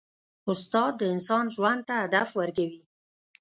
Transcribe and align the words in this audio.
استاد 0.51 0.91
د 0.97 1.01
انسان 1.13 1.45
ژوند 1.55 1.81
ته 1.87 1.93
هدف 2.03 2.29
ورکوي. 2.39 2.81